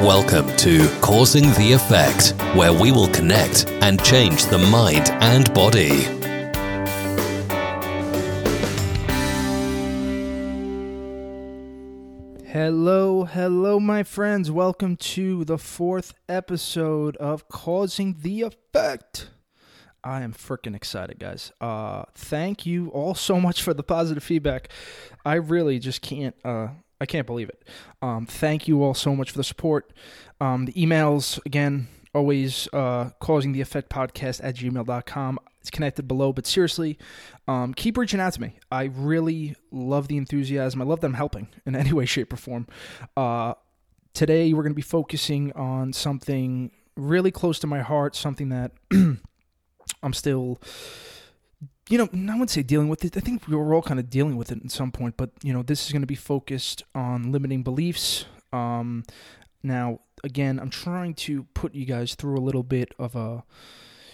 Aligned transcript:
Welcome 0.00 0.56
to 0.56 0.88
Causing 1.02 1.50
the 1.58 1.72
Effect, 1.74 2.30
where 2.56 2.72
we 2.72 2.90
will 2.90 3.08
connect 3.08 3.68
and 3.82 4.02
change 4.02 4.46
the 4.46 4.56
mind 4.56 5.10
and 5.20 5.52
body. 5.52 6.04
Hello, 12.46 13.24
hello, 13.24 13.78
my 13.78 14.02
friends. 14.02 14.50
Welcome 14.50 14.96
to 14.96 15.44
the 15.44 15.58
fourth 15.58 16.14
episode 16.30 17.18
of 17.18 17.48
Causing 17.48 18.16
the 18.22 18.40
Effect. 18.40 19.28
I 20.02 20.22
am 20.22 20.32
freaking 20.32 20.74
excited, 20.74 21.18
guys. 21.18 21.52
Uh, 21.60 22.04
thank 22.14 22.64
you 22.64 22.88
all 22.88 23.14
so 23.14 23.38
much 23.38 23.62
for 23.62 23.74
the 23.74 23.82
positive 23.82 24.24
feedback. 24.24 24.70
I 25.26 25.34
really 25.34 25.78
just 25.78 26.00
can't. 26.00 26.34
Uh, 26.42 26.68
I 27.00 27.06
can't 27.06 27.26
believe 27.26 27.48
it. 27.48 27.62
Um, 28.02 28.26
thank 28.26 28.68
you 28.68 28.82
all 28.82 28.94
so 28.94 29.16
much 29.16 29.30
for 29.30 29.38
the 29.38 29.44
support. 29.44 29.92
Um, 30.40 30.66
the 30.66 30.72
emails 30.72 31.44
again, 31.46 31.88
always 32.14 32.68
uh, 32.72 33.10
causing 33.20 33.52
the 33.52 33.60
effect 33.60 33.90
podcast 33.90 34.40
at 34.42 34.56
gmail.com. 34.56 35.38
It's 35.60 35.70
connected 35.70 36.08
below, 36.08 36.32
but 36.32 36.46
seriously, 36.46 36.98
um, 37.46 37.74
keep 37.74 37.98
reaching 37.98 38.20
out 38.20 38.32
to 38.34 38.40
me. 38.40 38.54
I 38.70 38.84
really 38.84 39.56
love 39.70 40.08
the 40.08 40.16
enthusiasm. 40.16 40.80
I 40.80 40.84
love 40.84 41.00
them 41.00 41.14
helping 41.14 41.48
in 41.66 41.76
any 41.76 41.92
way, 41.92 42.06
shape, 42.06 42.32
or 42.32 42.36
form. 42.36 42.66
Uh, 43.16 43.54
today, 44.14 44.52
we're 44.52 44.62
going 44.62 44.72
to 44.72 44.76
be 44.76 44.82
focusing 44.82 45.52
on 45.52 45.92
something 45.92 46.70
really 46.96 47.30
close 47.30 47.58
to 47.60 47.66
my 47.66 47.80
heart, 47.80 48.16
something 48.16 48.48
that 48.50 48.72
I'm 50.02 50.12
still, 50.12 50.60
you 51.90 51.98
know, 51.98 52.04
I 52.04 52.32
wouldn't 52.34 52.50
say 52.50 52.62
dealing 52.62 52.88
with 52.88 53.04
it. 53.04 53.16
I 53.16 53.20
think 53.20 53.48
we 53.48 53.56
were 53.56 53.74
all 53.74 53.82
kind 53.82 53.98
of 53.98 54.08
dealing 54.08 54.36
with 54.36 54.52
it 54.52 54.64
at 54.64 54.70
some 54.70 54.92
point, 54.92 55.16
but, 55.16 55.30
you 55.42 55.52
know, 55.52 55.62
this 55.62 55.84
is 55.84 55.92
going 55.92 56.02
to 56.02 56.06
be 56.06 56.14
focused 56.14 56.84
on 56.94 57.32
limiting 57.32 57.64
beliefs. 57.64 58.26
Um, 58.52 59.02
now, 59.64 60.00
again, 60.22 60.60
I'm 60.60 60.70
trying 60.70 61.14
to 61.14 61.44
put 61.52 61.74
you 61.74 61.84
guys 61.84 62.14
through 62.14 62.38
a 62.38 62.40
little 62.40 62.62
bit 62.62 62.94
of 62.98 63.16
a, 63.16 63.42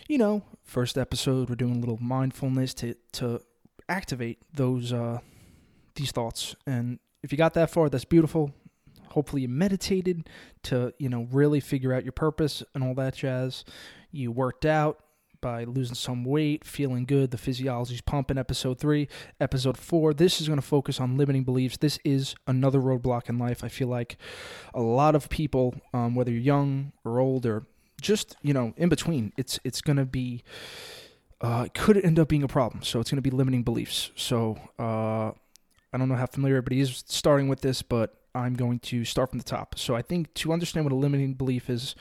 you 0.09 0.17
know, 0.17 0.43
first 0.65 0.97
episode. 0.97 1.51
We're 1.51 1.57
doing 1.57 1.77
a 1.77 1.79
little 1.79 1.99
mindfulness 2.01 2.73
to 2.75 2.95
to 3.13 3.41
activate 3.89 4.39
those 4.55 4.93
uh, 4.93 5.19
these 5.95 6.13
thoughts. 6.13 6.57
And 6.67 6.99
if 7.23 7.31
you 7.31 7.39
got 7.39 7.55
that 7.55 7.71
far, 7.71 7.89
that's 7.89 8.05
beautiful. 8.05 8.53
Hopefully, 9.11 9.43
you 9.43 9.49
meditated 9.49 10.29
to 10.65 10.93
you 10.99 11.09
know 11.09 11.29
really 11.31 11.61
figure 11.61 11.93
out 11.93 12.05
your 12.05 12.13
purpose 12.13 12.63
and 12.75 12.83
all 12.83 12.95
that 12.95 13.17
jazz. 13.17 13.65
You 14.11 14.33
worked 14.33 14.65
out 14.65 15.01
by 15.41 15.65
losing 15.65 15.95
some 15.95 16.25
weight, 16.25 16.65
feeling 16.65 17.05
good. 17.05 17.31
The 17.31 17.39
physiology's 17.39 18.01
pumping. 18.01 18.39
Episode 18.39 18.79
three, 18.79 19.09
episode 19.41 19.77
four. 19.77 20.15
This 20.15 20.41
is 20.41 20.48
going 20.48 20.59
to 20.59 20.67
focus 20.67 21.01
on 21.01 21.17
limiting 21.17 21.45
beliefs. 21.45 21.77
This 21.77 21.98
is 22.05 22.34
another 22.47 22.81
roadblock 22.81 23.28
in 23.28 23.39
life. 23.39 23.62
I 23.65 23.69
feel 23.69 23.89
like 23.89 24.17
a 24.75 24.83
lot 24.83 25.15
of 25.15 25.28
people, 25.28 25.75
um, 25.93 26.15
whether 26.15 26.31
you're 26.31 26.41
young 26.41 26.93
or 27.05 27.19
old 27.19 27.47
or 27.47 27.67
just 28.01 28.37
you 28.43 28.53
know 28.53 28.75
in 28.77 28.89
between, 28.89 29.33
it's 29.37 29.59
it's 29.65 29.81
going 29.81 29.97
to 29.97 30.05
be 30.05 30.43
uh, 31.41 31.65
it 31.67 31.75
could 31.75 32.03
end 32.05 32.19
up 32.19 32.28
being 32.28 32.43
a 32.43 32.48
problem. 32.48 32.83
So 32.83 33.00
it's 33.00 33.11
going 33.11 33.23
to 33.23 33.23
be 33.23 33.31
limiting 33.31 33.62
beliefs. 33.62 34.11
So 34.17 34.59
uh, 34.78 35.33
I 35.93 35.98
don't 35.98 36.09
know 36.09 36.15
how 36.15 36.27
familiar 36.27 36.56
everybody 36.56 36.81
is 36.81 37.05
starting 37.06 37.48
with 37.48 37.61
this, 37.61 37.83
but 37.83 38.15
I'm 38.34 38.55
going 38.55 38.81
to 38.81 39.05
start 39.05 39.31
from 39.31 39.39
the 39.39 39.45
top. 39.45 39.78
So 39.78 39.95
I 39.95 40.03
think 40.03 40.33
to 40.34 40.53
understand 40.53 40.84
what 40.84 40.93
a 40.93 40.97
limiting 40.97 41.34
belief 41.34 41.71
is, 41.71 41.95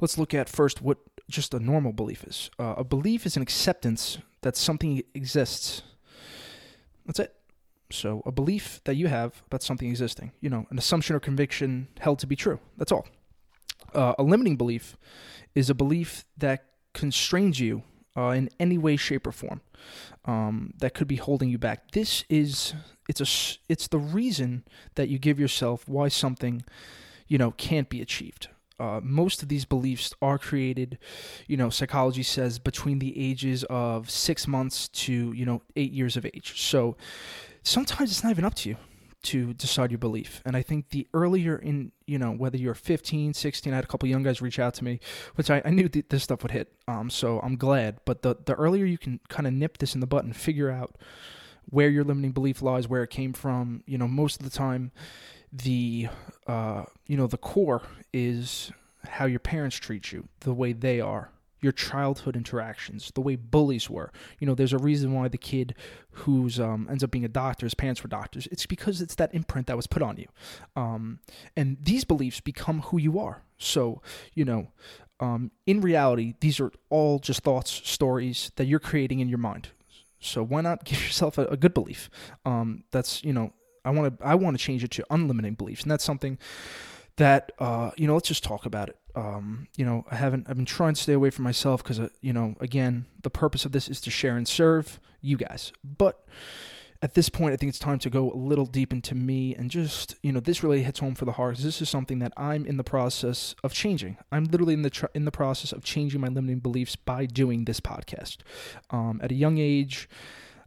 let's 0.00 0.16
look 0.18 0.34
at 0.34 0.48
first 0.48 0.80
what 0.82 0.98
just 1.30 1.54
a 1.54 1.60
normal 1.60 1.92
belief 1.92 2.24
is. 2.24 2.50
Uh, 2.58 2.74
a 2.76 2.84
belief 2.84 3.26
is 3.26 3.36
an 3.36 3.42
acceptance 3.42 4.18
that 4.42 4.56
something 4.56 5.02
exists. 5.14 5.82
That's 7.06 7.20
it. 7.20 7.34
So 7.90 8.22
a 8.24 8.32
belief 8.32 8.80
that 8.84 8.94
you 8.94 9.08
have 9.08 9.42
about 9.46 9.62
something 9.62 9.88
existing, 9.88 10.32
you 10.40 10.48
know, 10.48 10.66
an 10.70 10.78
assumption 10.78 11.16
or 11.16 11.20
conviction 11.20 11.88
held 11.98 12.18
to 12.20 12.26
be 12.26 12.36
true. 12.36 12.60
That's 12.76 12.92
all. 12.92 13.06
Uh, 13.94 14.14
a 14.18 14.22
limiting 14.22 14.56
belief 14.56 14.96
is 15.54 15.70
a 15.70 15.74
belief 15.74 16.24
that 16.36 16.64
constrains 16.94 17.58
you 17.58 17.82
uh, 18.16 18.30
in 18.30 18.48
any 18.58 18.78
way, 18.78 18.96
shape, 18.96 19.26
or 19.26 19.32
form. 19.32 19.60
Um, 20.24 20.74
that 20.78 20.94
could 20.94 21.08
be 21.08 21.16
holding 21.16 21.48
you 21.48 21.58
back. 21.58 21.92
This 21.92 22.24
is 22.28 22.74
it's 23.08 23.20
a 23.20 23.26
it's 23.68 23.88
the 23.88 23.98
reason 23.98 24.64
that 24.94 25.08
you 25.08 25.18
give 25.18 25.40
yourself 25.40 25.88
why 25.88 26.08
something, 26.08 26.62
you 27.26 27.38
know, 27.38 27.52
can't 27.52 27.88
be 27.88 28.00
achieved. 28.00 28.48
Uh, 28.80 29.00
most 29.02 29.42
of 29.42 29.48
these 29.48 29.64
beliefs 29.64 30.14
are 30.22 30.38
created, 30.38 30.98
you 31.46 31.56
know, 31.56 31.70
psychology 31.70 32.22
says 32.22 32.58
between 32.58 32.98
the 32.98 33.12
ages 33.16 33.64
of 33.64 34.10
six 34.10 34.48
months 34.48 34.88
to 34.88 35.32
you 35.32 35.44
know 35.44 35.62
eight 35.76 35.92
years 35.92 36.16
of 36.16 36.24
age. 36.24 36.60
So 36.60 36.96
sometimes 37.62 38.10
it's 38.10 38.24
not 38.24 38.30
even 38.30 38.44
up 38.44 38.54
to 38.54 38.70
you 38.70 38.76
to 39.22 39.52
decide 39.54 39.90
your 39.90 39.98
belief. 39.98 40.40
And 40.46 40.56
I 40.56 40.62
think 40.62 40.90
the 40.90 41.06
earlier 41.12 41.56
in, 41.56 41.92
you 42.06 42.18
know, 42.18 42.32
whether 42.32 42.56
you're 42.56 42.74
15, 42.74 43.34
16, 43.34 43.72
I 43.72 43.76
had 43.76 43.84
a 43.84 43.86
couple 43.86 44.08
young 44.08 44.22
guys 44.22 44.40
reach 44.40 44.58
out 44.58 44.74
to 44.74 44.84
me, 44.84 44.98
which 45.34 45.50
I, 45.50 45.60
I 45.64 45.70
knew 45.70 45.88
th- 45.88 46.06
this 46.08 46.22
stuff 46.22 46.42
would 46.42 46.52
hit. 46.52 46.72
Um, 46.88 47.10
so 47.10 47.38
I'm 47.40 47.56
glad. 47.56 47.98
But 48.06 48.22
the, 48.22 48.36
the 48.44 48.54
earlier 48.54 48.86
you 48.86 48.96
can 48.96 49.20
kind 49.28 49.46
of 49.46 49.52
nip 49.52 49.78
this 49.78 49.94
in 49.94 50.00
the 50.00 50.06
butt 50.06 50.24
and 50.24 50.34
figure 50.34 50.70
out 50.70 50.96
where 51.66 51.88
your 51.90 52.02
limiting 52.02 52.32
belief 52.32 52.62
lies, 52.62 52.88
where 52.88 53.02
it 53.02 53.10
came 53.10 53.32
from, 53.32 53.82
you 53.86 53.98
know, 53.98 54.08
most 54.08 54.40
of 54.40 54.50
the 54.50 54.56
time, 54.56 54.90
the, 55.52 56.08
uh, 56.46 56.84
you 57.06 57.16
know, 57.16 57.26
the 57.26 57.38
core 57.38 57.82
is 58.12 58.72
how 59.06 59.24
your 59.24 59.40
parents 59.40 59.76
treat 59.76 60.12
you, 60.12 60.28
the 60.40 60.52
way 60.52 60.72
they 60.72 61.00
are, 61.00 61.30
your 61.60 61.72
childhood 61.72 62.36
interactions, 62.36 63.10
the 63.14 63.20
way 63.20 63.36
bullies 63.36 63.90
were. 63.90 64.12
You 64.38 64.46
know, 64.46 64.54
there's 64.54 64.72
a 64.72 64.78
reason 64.78 65.12
why 65.12 65.28
the 65.28 65.38
kid 65.38 65.74
who's 66.10 66.58
um, 66.58 66.86
ends 66.90 67.04
up 67.04 67.10
being 67.10 67.24
a 67.24 67.28
doctor, 67.28 67.66
his 67.66 67.74
parents 67.74 68.02
were 68.02 68.08
doctors. 68.08 68.48
It's 68.50 68.66
because 68.66 69.00
it's 69.00 69.14
that 69.16 69.34
imprint 69.34 69.66
that 69.66 69.76
was 69.76 69.86
put 69.86 70.02
on 70.02 70.16
you, 70.16 70.28
um, 70.76 71.20
and 71.56 71.76
these 71.80 72.04
beliefs 72.04 72.40
become 72.40 72.80
who 72.82 72.98
you 72.98 73.18
are. 73.18 73.42
So, 73.58 74.00
you 74.34 74.44
know, 74.44 74.68
um, 75.20 75.50
in 75.66 75.80
reality, 75.82 76.34
these 76.40 76.60
are 76.60 76.72
all 76.88 77.18
just 77.18 77.42
thoughts, 77.42 77.70
stories 77.70 78.50
that 78.56 78.64
you're 78.64 78.80
creating 78.80 79.20
in 79.20 79.28
your 79.28 79.38
mind. 79.38 79.68
So 80.18 80.42
why 80.42 80.60
not 80.62 80.84
give 80.84 81.02
yourself 81.02 81.38
a, 81.38 81.46
a 81.46 81.56
good 81.56 81.74
belief? 81.74 82.10
Um, 82.44 82.84
that's 82.90 83.22
you 83.22 83.32
know, 83.32 83.52
I 83.84 83.90
want 83.90 84.18
to 84.18 84.26
I 84.26 84.34
want 84.34 84.58
to 84.58 84.62
change 84.62 84.84
it 84.84 84.90
to 84.92 85.04
unlimited 85.10 85.56
beliefs, 85.56 85.82
and 85.82 85.90
that's 85.90 86.04
something 86.04 86.38
that 87.16 87.52
uh, 87.58 87.90
you 87.96 88.06
know. 88.06 88.14
Let's 88.14 88.28
just 88.28 88.44
talk 88.44 88.66
about 88.66 88.88
it 88.88 88.96
um, 89.14 89.68
you 89.76 89.84
know, 89.84 90.04
I 90.10 90.16
haven't. 90.16 90.46
I've 90.48 90.56
been 90.56 90.66
trying 90.66 90.94
to 90.94 91.00
stay 91.00 91.12
away 91.12 91.30
from 91.30 91.44
myself 91.44 91.82
because, 91.82 92.00
uh, 92.00 92.08
you 92.20 92.32
know, 92.32 92.54
again, 92.60 93.06
the 93.22 93.30
purpose 93.30 93.64
of 93.64 93.72
this 93.72 93.88
is 93.88 94.00
to 94.02 94.10
share 94.10 94.36
and 94.36 94.46
serve 94.46 95.00
you 95.20 95.36
guys. 95.36 95.72
But 95.84 96.24
at 97.02 97.14
this 97.14 97.28
point, 97.28 97.54
I 97.54 97.56
think 97.56 97.70
it's 97.70 97.78
time 97.78 97.98
to 98.00 98.10
go 98.10 98.30
a 98.30 98.36
little 98.36 98.66
deep 98.66 98.92
into 98.92 99.14
me 99.14 99.54
and 99.54 99.70
just, 99.70 100.16
you 100.22 100.32
know, 100.32 100.40
this 100.40 100.62
really 100.62 100.82
hits 100.82 101.00
home 101.00 101.14
for 101.14 101.24
the 101.24 101.32
heart. 101.32 101.56
This 101.56 101.80
is 101.80 101.88
something 101.88 102.18
that 102.18 102.32
I'm 102.36 102.66
in 102.66 102.76
the 102.76 102.84
process 102.84 103.54
of 103.64 103.72
changing. 103.72 104.18
I'm 104.30 104.44
literally 104.44 104.74
in 104.74 104.82
the 104.82 104.90
tr- 104.90 105.06
in 105.14 105.24
the 105.24 105.32
process 105.32 105.72
of 105.72 105.82
changing 105.82 106.20
my 106.20 106.28
limiting 106.28 106.60
beliefs 106.60 106.96
by 106.96 107.26
doing 107.26 107.64
this 107.64 107.80
podcast. 107.80 108.38
Um, 108.90 109.20
at 109.22 109.32
a 109.32 109.36
young 109.36 109.58
age, 109.58 110.08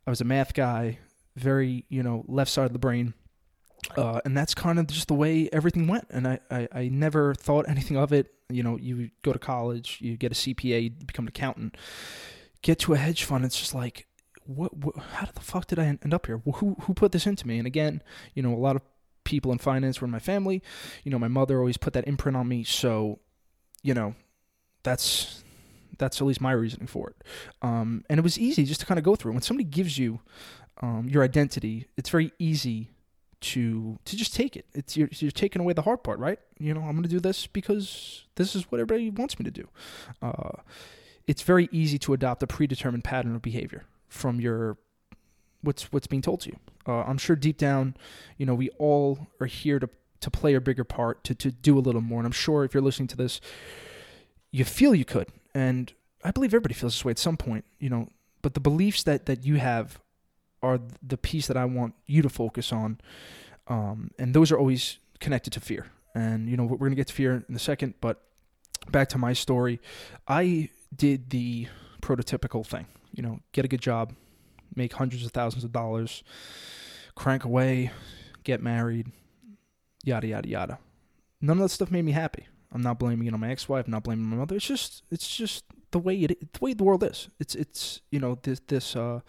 I 0.06 0.10
was 0.10 0.22
a 0.22 0.26
math 0.26 0.54
guy, 0.54 1.00
very, 1.36 1.86
you 1.90 2.04
know, 2.04 2.24
left 2.28 2.52
side 2.52 2.66
of 2.66 2.74
the 2.74 2.80
brain 2.80 3.14
uh, 3.98 4.22
and 4.26 4.36
that's 4.36 4.54
kind 4.54 4.80
of 4.80 4.88
just 4.88 5.08
the 5.08 5.14
way 5.14 5.50
everything 5.52 5.88
went. 5.88 6.08
And 6.10 6.28
I, 6.28 6.40
I, 6.50 6.68
I, 6.72 6.88
never 6.90 7.34
thought 7.34 7.68
anything 7.68 7.98
of 7.98 8.14
it. 8.14 8.34
You 8.50 8.64
know, 8.64 8.78
you 8.78 9.10
go 9.22 9.34
to 9.34 9.40
college, 9.40 10.00
you 10.02 10.18
get 10.18 10.32
a 10.32 10.36
CPA, 10.36 10.84
you 10.84 10.90
become 10.90 11.26
an 11.26 11.30
accountant, 11.30 11.78
get 12.62 12.80
to 12.80 12.94
a 12.94 12.98
hedge 12.98 13.24
fund. 13.24 13.46
It's 13.46 13.60
just 13.60 13.74
like, 13.74 14.08
what, 14.46 14.76
what 14.76 14.98
how 14.98 15.28
the 15.34 15.40
fuck 15.40 15.68
did 15.68 15.80
I 15.80 15.86
end 15.86 16.14
up 16.14 16.26
here? 16.26 16.42
Who, 16.46 16.76
who 16.82 16.94
put 16.94 17.12
this 17.12 17.26
into 17.26 17.48
me? 17.48 17.58
And 17.58 17.68
again, 17.68 18.02
you 18.34 18.44
know, 18.44 18.54
a 18.54 18.58
lot 18.58 18.76
of 18.76 18.82
people 19.24 19.52
in 19.52 19.58
finance 19.58 20.02
were 20.02 20.06
in 20.06 20.12
my 20.12 20.20
family. 20.20 20.62
You 21.04 21.12
know, 21.12 21.20
my 21.20 21.28
mother 21.28 21.60
always 21.60 21.78
put 21.78 21.94
that 21.94 22.08
imprint 22.08 22.38
on 22.38 22.48
me. 22.48 22.64
So, 22.64 23.20
you 23.82 23.94
know, 23.94 24.16
that's, 24.84 25.44
that's 25.98 26.20
at 26.20 26.28
least 26.28 26.42
my 26.42 26.52
reasoning 26.52 26.88
for 26.88 27.10
it. 27.12 27.24
Um, 27.62 28.04
and 28.10 28.20
it 28.20 28.24
was 28.24 28.38
easy 28.38 28.66
just 28.66 28.82
to 28.82 28.86
kind 28.86 28.98
of 28.98 29.04
go 29.04 29.16
through. 29.16 29.34
When 29.34 29.42
somebody 29.42 29.70
gives 29.70 29.98
you 29.98 30.20
um, 30.82 31.08
your 31.10 31.24
identity, 31.24 31.88
it's 31.98 32.10
very 32.10 32.32
easy 32.40 32.90
to 33.42 34.00
to 34.06 34.16
just 34.16 34.34
take 34.34 34.56
it. 34.56 34.66
It's 34.74 34.96
you're, 34.96 35.10
you're 35.12 35.32
taking 35.32 35.62
away 35.62 35.74
the 35.74 35.82
hard 35.82 36.04
part, 36.04 36.20
right? 36.20 36.40
You 36.60 36.74
know, 36.74 36.82
I'm 36.82 36.92
going 36.92 37.04
to 37.04 37.10
do 37.10 37.20
this 37.20 37.46
because 37.46 38.26
this 38.36 38.56
is 38.56 38.72
what 38.72 38.80
everybody 38.80 39.10
wants 39.10 39.38
me 39.38 39.44
to 39.46 39.52
do. 39.52 39.68
Uh, 40.22 40.62
it's 41.28 41.42
very 41.42 41.70
easy 41.72 42.00
to 42.00 42.14
adopt 42.14 42.42
a 42.44 42.48
predetermined 42.48 43.04
pattern 43.04 43.36
of 43.36 43.42
behavior 43.42 43.86
from 44.08 44.40
your 44.40 44.78
what's 45.62 45.92
what's 45.92 46.08
being 46.08 46.22
told 46.22 46.42
to 46.42 46.50
you. 46.50 46.58
Uh, 46.88 47.04
I'm 47.04 47.18
sure 47.18 47.36
deep 47.36 47.58
down, 47.58 47.96
you 48.38 48.46
know, 48.46 48.56
we 48.56 48.70
all 48.72 49.28
are 49.40 49.48
here 49.48 49.80
to 49.80 49.90
to 50.22 50.32
play 50.32 50.54
a 50.54 50.62
bigger 50.62 50.86
part, 50.86 51.24
to 51.26 51.36
to 51.36 51.52
do 51.52 51.78
a 51.78 51.82
little 51.82 52.02
more. 52.02 52.20
And 52.20 52.26
I'm 52.26 52.32
sure 52.32 52.64
if 52.64 52.74
you're 52.74 52.84
listening 52.84 53.08
to 53.10 53.18
this, 53.18 53.42
you 54.52 54.64
feel 54.64 54.96
you 54.96 55.06
could, 55.06 55.28
and 55.54 55.92
I 56.24 56.32
believe 56.32 56.52
everybody 56.52 56.74
feels 56.74 56.94
this 56.94 57.06
way 57.06 57.12
at 57.12 57.20
some 57.20 57.38
point. 57.38 57.66
You 57.80 57.90
know, 57.90 58.10
but 58.42 58.54
the 58.54 58.62
beliefs 58.62 59.04
that 59.04 59.26
that 59.26 59.46
you 59.46 59.58
have 59.58 60.00
are 60.64 60.80
the 61.06 61.18
piece 61.18 61.48
that 61.48 61.58
I 61.58 61.66
want 61.66 61.94
you 62.08 62.22
to 62.22 62.30
focus 62.30 62.72
on. 62.72 63.00
Um, 63.68 64.12
and 64.18 64.34
those 64.34 64.52
are 64.52 64.58
always 64.58 64.98
connected 65.20 65.54
to 65.54 65.60
fear. 65.60 65.88
And, 66.16 66.50
you 66.50 66.58
know, 66.58 66.64
we're 66.64 66.78
going 66.78 66.92
to 66.92 66.96
get 66.96 67.08
to 67.08 67.14
fear 67.14 67.44
in 67.48 67.56
a 67.56 67.60
second, 67.60 67.96
but 68.02 68.22
back 68.90 69.10
to 69.10 69.18
my 69.18 69.34
story. 69.34 69.80
I 70.28 70.70
did 70.96 71.30
the 71.30 71.68
prototypical 72.02 72.66
thing, 72.66 72.88
you 73.14 73.24
know, 73.24 73.40
get 73.52 73.66
a 73.66 73.68
good 73.68 73.82
job, 73.82 74.14
make 74.76 74.94
hundreds 74.94 75.26
of 75.26 75.32
thousands 75.32 75.64
of 75.64 75.72
dollars, 75.72 76.24
crank 77.16 77.44
away, 77.44 77.92
get 78.44 78.62
married, 78.62 79.12
yada, 80.04 80.28
yada, 80.28 80.48
yada. 80.48 80.80
None 81.42 81.58
of 81.58 81.64
that 81.64 81.70
stuff 81.70 81.92
made 81.92 82.06
me 82.06 82.12
happy. 82.12 82.48
I'm 82.72 82.82
not 82.82 83.00
blaming 83.00 83.28
it 83.28 83.34
on 83.34 83.40
my 83.40 83.52
ex-wife. 83.52 83.86
I'm 83.86 83.92
not 83.92 84.04
blaming 84.04 84.26
my 84.26 84.38
mother. 84.38 84.56
It's 84.56 84.66
just 84.66 85.04
it's 85.12 85.36
just 85.36 85.64
the 85.92 86.00
way 86.00 86.16
it 86.16 86.54
the 86.54 86.60
way 86.60 86.74
the 86.74 86.84
world 86.84 87.04
is. 87.04 87.30
It's 87.40 87.54
it's 87.54 88.02
you 88.12 88.20
know 88.20 88.40
this 88.42 88.62
this 88.68 88.96
uh 88.96 89.20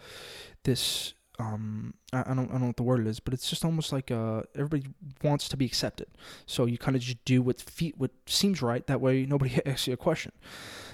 this 0.63 1.13
um 1.39 1.93
I, 2.13 2.21
I 2.21 2.33
don't 2.33 2.49
I 2.49 2.53
don't 2.53 2.61
know 2.61 2.67
what 2.67 2.77
the 2.77 2.83
word 2.83 3.05
is, 3.07 3.19
but 3.19 3.33
it's 3.33 3.49
just 3.49 3.65
almost 3.65 3.91
like 3.91 4.11
uh 4.11 4.43
everybody 4.55 4.93
wants 5.23 5.49
to 5.49 5.57
be 5.57 5.65
accepted. 5.65 6.07
So 6.45 6.65
you 6.65 6.77
kind 6.77 6.95
of 6.95 7.01
just 7.01 7.23
do 7.25 7.41
what 7.41 7.61
feet 7.61 7.95
what 7.97 8.11
seems 8.25 8.61
right. 8.61 8.85
That 8.87 9.01
way 9.01 9.25
nobody 9.25 9.59
asks 9.65 9.87
you 9.87 9.93
a 9.93 9.97
question. 9.97 10.31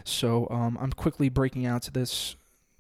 So 0.04 0.48
um 0.50 0.78
I'm 0.82 0.92
quickly 0.92 1.30
breaking 1.30 1.66
out 1.66 1.84
to 1.84 1.92
this 1.92 2.36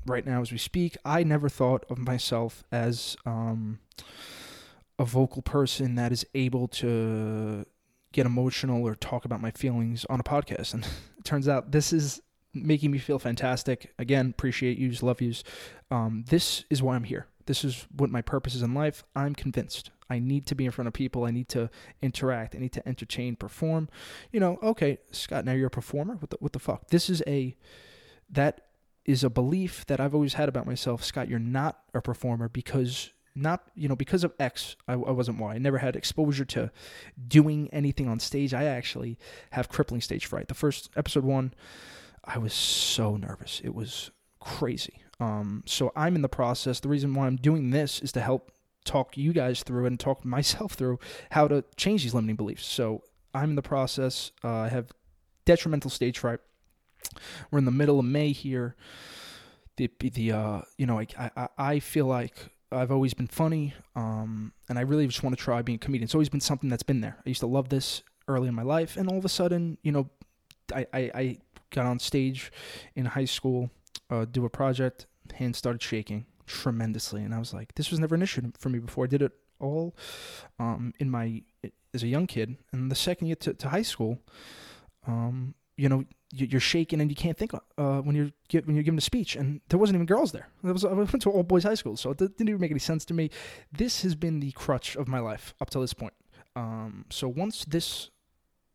right 0.06 0.26
now 0.26 0.42
as 0.42 0.52
we 0.52 0.58
speak. 0.58 0.98
I 1.06 1.24
never 1.24 1.50
thought 1.50 1.86
of 1.90 1.98
myself 1.98 2.64
as 2.72 3.16
um 3.26 3.80
a 5.00 5.06
vocal 5.06 5.42
person 5.42 5.96
that 5.96 6.12
is 6.12 6.26
able 6.36 6.68
to 6.68 7.66
get 8.12 8.26
emotional 8.26 8.86
or 8.86 8.96
talk 8.96 9.26
about 9.26 9.42
my 9.42 9.52
feelings 9.52 10.06
on 10.10 10.20
a 10.20 10.24
podcast. 10.24 10.74
And 10.74 10.86
it 11.18 11.24
turns 11.24 11.48
out 11.48 11.72
this 11.72 11.94
is 11.94 12.22
making 12.54 12.92
me 12.92 12.98
feel 12.98 13.20
fantastic. 13.20 13.94
Again, 13.98 14.30
appreciate 14.30 14.78
yous, 14.78 15.02
love 15.02 15.22
yous. 15.22 15.44
Um, 15.90 16.26
this 16.28 16.66
is 16.70 16.82
why 16.82 16.96
I'm 16.96 17.04
here. 17.04 17.28
This 17.52 17.66
is 17.66 17.86
what 17.94 18.10
my 18.10 18.22
purpose 18.22 18.56
is 18.56 18.62
in 18.62 18.74
life. 18.74 19.04
I'm 19.14 19.36
convinced. 19.36 19.92
I 20.10 20.20
need 20.20 20.46
to 20.46 20.56
be 20.56 20.64
in 20.64 20.72
front 20.72 20.88
of 20.88 20.94
people. 20.94 21.26
I 21.26 21.32
need 21.32 21.50
to 21.50 21.70
interact. 22.02 22.56
I 22.56 22.60
need 22.60 22.72
to 22.72 22.88
entertain, 22.88 23.36
perform. 23.36 23.90
You 24.32 24.40
know, 24.40 24.58
okay, 24.64 25.00
Scott, 25.12 25.44
now 25.44 25.52
you're 25.52 25.68
a 25.68 25.70
performer. 25.70 26.16
What 26.16 26.30
the, 26.30 26.38
what 26.40 26.54
the 26.54 26.60
fuck? 26.60 26.88
This 26.92 27.10
is 27.10 27.22
a, 27.28 27.58
that 28.30 28.68
is 29.04 29.26
a 29.26 29.30
belief 29.30 29.86
that 29.88 30.00
I've 30.00 30.16
always 30.16 30.36
had 30.36 30.48
about 30.48 30.66
myself. 30.66 31.04
Scott, 31.04 31.28
you're 31.28 31.40
not 31.40 31.82
a 31.94 32.00
performer 32.00 32.48
because 32.48 33.10
not 33.36 33.68
you 33.76 33.90
know 33.90 33.98
because 33.98 34.24
of 34.24 34.32
X, 34.40 34.78
I, 34.88 34.94
I 34.94 35.12
wasn't 35.12 35.38
Y. 35.38 35.54
I 35.54 35.58
never 35.58 35.80
had 35.80 35.98
exposure 35.98 36.46
to 36.46 36.72
doing 37.28 37.68
anything 37.74 38.08
on 38.08 38.22
stage. 38.22 38.54
I 38.54 38.64
actually 38.64 39.20
have 39.50 39.68
crippling 39.68 40.00
stage 40.00 40.26
fright. 40.26 40.48
The 40.48 40.54
first 40.54 40.90
episode 40.96 41.26
one, 41.26 41.54
I 42.24 42.38
was 42.38 42.54
so 42.54 43.18
nervous. 43.18 43.60
It 43.62 43.76
was 43.76 44.10
crazy. 44.40 45.02
Um, 45.22 45.64
so 45.68 45.94
I'm 45.96 46.16
in 46.16 46.24
the 46.24 46.30
process. 46.30 46.80
The 46.80 46.90
reason 46.90 47.14
why 47.14 47.28
I'm 47.28 47.36
doing 47.36 47.70
this 47.70 48.02
is 48.02 48.12
to 48.14 48.22
help 48.22 48.52
talk 48.84 49.16
you 49.16 49.32
guys 49.32 49.62
through 49.62 49.86
and 49.86 50.00
talk 50.00 50.26
myself 50.26 50.74
through 50.74 51.00
how 51.30 51.48
to 51.48 51.64
change 51.78 52.04
these 52.04 52.14
limiting 52.14 52.36
beliefs. 52.36 52.66
So 52.66 53.04
I'm 53.34 53.52
in 53.52 53.56
the 53.56 53.62
process. 53.62 54.32
Uh, 54.44 54.50
I 54.50 54.70
have 54.70 54.92
detrimental 55.46 55.92
stage 55.92 56.18
fright. 56.18 56.40
We're 57.52 57.60
in 57.60 57.66
the 57.66 57.72
middle 57.72 58.00
of 58.00 58.06
May 58.06 58.32
here. 58.32 58.76
The 59.78 59.90
the 60.00 60.32
uh, 60.32 60.62
you 60.78 60.86
know 60.86 61.00
I 61.00 61.08
I 61.18 61.48
I 61.58 61.80
feel 61.80 62.06
like 62.06 62.50
I've 62.72 62.92
always 62.92 63.14
been 63.14 63.28
funny, 63.28 63.74
um, 63.96 64.54
and 64.70 64.78
I 64.78 64.82
really 64.82 65.08
just 65.08 65.24
want 65.24 65.38
to 65.38 65.42
try 65.42 65.62
being 65.62 65.78
a 65.78 65.80
comedian. 65.80 66.06
It's 66.06 66.16
always 66.16 66.30
been 66.30 66.42
something 66.42 66.70
that's 66.70 66.84
been 66.84 67.02
there. 67.02 67.18
I 67.26 67.30
used 67.30 67.40
to 67.42 67.48
love 67.48 67.70
this 67.70 68.04
early 68.28 68.48
in 68.48 68.56
my 68.56 68.64
life, 68.64 68.98
and 68.98 69.10
all 69.10 69.18
of 69.18 69.26
a 69.26 69.30
sudden, 69.30 69.78
you 69.82 69.92
know, 69.92 70.10
I, 70.74 70.86
I, 70.94 71.00
I 71.14 71.38
got 71.70 71.86
on 71.86 72.00
stage 72.00 72.52
in 72.96 73.06
high 73.06 73.26
school, 73.26 73.72
uh, 74.10 74.26
do 74.26 74.46
a 74.46 74.50
project, 74.50 75.08
hands 75.34 75.58
started 75.58 75.82
shaking 75.82 76.26
tremendously, 76.48 77.24
and 77.24 77.34
I 77.34 77.40
was 77.40 77.54
like, 77.54 77.76
this 77.76 77.92
was 77.92 78.00
never 78.00 78.16
an 78.16 78.22
issue 78.22 78.52
for 78.58 78.70
me 78.70 78.80
before. 78.80 79.06
I 79.06 79.08
did 79.08 79.22
it 79.22 79.32
all 79.60 79.96
um, 80.60 80.94
in 81.00 81.10
my 81.10 81.44
as 81.94 82.04
a 82.04 82.08
young 82.08 82.28
kid, 82.28 82.58
and 82.72 82.92
the 82.92 82.96
second 82.96 83.28
year 83.28 83.36
to, 83.38 83.54
to 83.54 83.70
high 83.70 83.82
school, 83.82 84.20
um, 85.08 85.56
you 85.78 85.90
know, 85.90 86.06
you're 86.34 86.62
shaking 86.62 87.02
and 87.02 87.10
you 87.10 87.16
can't 87.16 87.38
think 87.38 87.54
uh, 87.54 88.00
when 88.00 88.16
you're 88.16 88.30
when 88.66 88.76
you're 88.76 88.84
giving 88.84 88.98
a 88.98 89.02
speech, 89.02 89.36
and 89.36 89.62
there 89.70 89.80
wasn't 89.80 89.96
even 89.96 90.06
girls 90.06 90.32
there. 90.32 90.48
There 90.64 90.74
was 90.74 90.86
I 90.86 90.94
went 90.94 91.22
to 91.22 91.30
all 91.30 91.44
boys 91.44 91.64
high 91.64 91.76
school, 91.76 91.98
so 91.98 92.12
it 92.12 92.18
didn't 92.18 92.50
even 92.50 92.62
make 92.62 92.72
any 92.72 92.80
sense 92.80 93.06
to 93.06 93.14
me. 93.14 93.30
This 93.72 94.04
has 94.04 94.16
been 94.16 94.40
the 94.40 94.52
crutch 94.52 94.96
of 94.96 95.08
my 95.08 95.20
life 95.20 95.54
up 95.60 95.70
to 95.72 95.80
this 95.80 95.94
point. 95.94 96.14
Um, 96.56 97.06
so 97.10 97.28
once 97.28 97.66
this 97.66 98.10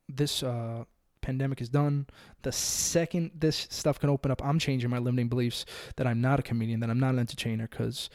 this 0.09 0.43
uh, 0.43 0.85
pandemic 1.27 1.61
is 1.61 1.69
done, 1.69 2.07
the 2.43 2.53
second 2.53 3.31
this 3.45 3.67
stuff 3.71 3.99
can 4.01 4.11
open 4.11 4.31
up, 4.31 4.41
I'm 4.45 4.59
changing 4.59 4.91
my 4.91 4.99
limiting 4.99 5.29
beliefs 5.29 5.67
that 5.97 6.07
I'm 6.07 6.21
not 6.21 6.41
a 6.41 6.43
comedian, 6.43 6.81
that 6.81 6.91
I'm 6.91 7.01
not 7.01 7.15
an 7.15 7.19
entertainer, 7.19 7.67
because 7.69 8.11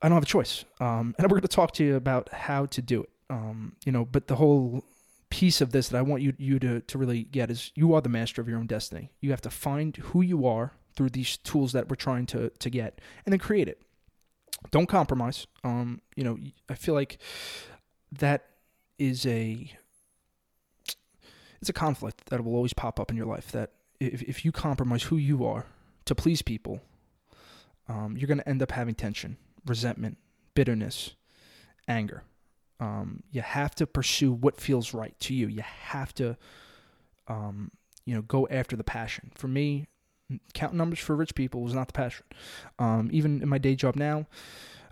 I 0.00 0.08
don't 0.08 0.16
have 0.16 0.28
a 0.30 0.34
choice. 0.36 0.64
Um, 0.80 1.14
and 1.16 1.22
we're 1.26 1.40
going 1.40 1.42
to 1.42 1.56
talk 1.60 1.72
to 1.74 1.84
you 1.84 1.96
about 1.96 2.32
how 2.32 2.66
to 2.66 2.80
do 2.82 3.02
it. 3.02 3.10
Um, 3.28 3.76
you 3.84 3.92
know, 3.92 4.04
but 4.04 4.26
the 4.26 4.36
whole 4.36 4.84
piece 5.30 5.60
of 5.60 5.70
this 5.70 5.88
that 5.88 5.98
I 5.98 6.02
want 6.02 6.22
you 6.22 6.32
you 6.38 6.58
to 6.58 6.80
to 6.80 6.98
really 6.98 7.22
get 7.22 7.50
is 7.50 7.70
you 7.76 7.94
are 7.94 8.00
the 8.00 8.08
master 8.08 8.42
of 8.42 8.48
your 8.48 8.58
own 8.58 8.66
destiny. 8.66 9.10
You 9.20 9.30
have 9.30 9.42
to 9.42 9.50
find 9.50 9.96
who 9.96 10.22
you 10.22 10.46
are 10.46 10.72
through 10.96 11.10
these 11.10 11.36
tools 11.36 11.72
that 11.72 11.88
we're 11.88 11.96
trying 12.08 12.26
to 12.26 12.50
to 12.64 12.70
get, 12.70 13.00
and 13.24 13.32
then 13.32 13.38
create 13.38 13.68
it. 13.68 13.78
Don't 14.70 14.88
compromise. 14.88 15.46
Um, 15.62 16.00
you 16.16 16.24
know, 16.24 16.36
I 16.68 16.74
feel 16.74 16.94
like 16.94 17.18
that 18.12 18.40
is 18.98 19.24
a 19.26 19.72
it's 21.60 21.68
a 21.68 21.74
conflict 21.74 22.26
that 22.26 22.42
will 22.44 22.54
always 22.54 22.72
pop 22.72 22.98
up 22.98 23.10
in 23.10 23.16
your 23.16 23.26
life. 23.26 23.52
That 23.52 23.72
if 23.98 24.22
if 24.22 24.44
you 24.44 24.52
compromise 24.52 25.04
who 25.04 25.16
you 25.16 25.44
are 25.44 25.66
to 26.06 26.14
please 26.14 26.42
people, 26.42 26.80
um, 27.88 28.16
you're 28.16 28.28
going 28.28 28.38
to 28.38 28.48
end 28.48 28.62
up 28.62 28.72
having 28.72 28.94
tension, 28.94 29.36
resentment, 29.66 30.18
bitterness, 30.54 31.14
anger. 31.86 32.22
Um, 32.78 33.22
you 33.30 33.42
have 33.42 33.74
to 33.76 33.86
pursue 33.86 34.32
what 34.32 34.58
feels 34.58 34.94
right 34.94 35.18
to 35.20 35.34
you. 35.34 35.48
You 35.48 35.62
have 35.62 36.14
to, 36.14 36.38
um, 37.28 37.70
you 38.06 38.14
know, 38.14 38.22
go 38.22 38.48
after 38.50 38.74
the 38.74 38.84
passion. 38.84 39.32
For 39.34 39.48
me, 39.48 39.86
counting 40.54 40.78
numbers 40.78 40.98
for 40.98 41.14
rich 41.14 41.34
people 41.34 41.62
was 41.62 41.74
not 41.74 41.88
the 41.88 41.92
passion. 41.92 42.24
Um, 42.78 43.10
even 43.12 43.42
in 43.42 43.48
my 43.50 43.58
day 43.58 43.74
job 43.74 43.96
now, 43.96 44.26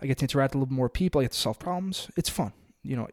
I 0.01 0.05
get 0.05 0.19
to 0.19 0.25
interact 0.25 0.53
with 0.53 0.61
a 0.61 0.63
little 0.65 0.75
more 0.75 0.89
people. 0.89 1.19
I 1.19 1.23
get 1.23 1.31
to 1.31 1.37
solve 1.37 1.57
problems. 1.57 2.11
It's 2.15 2.29
fun. 2.29 2.53
You 2.83 2.95
know, 2.95 3.07